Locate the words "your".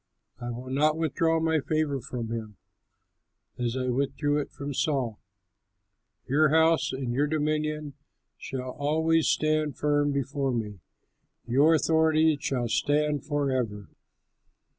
6.27-6.49, 7.13-7.27, 11.45-11.75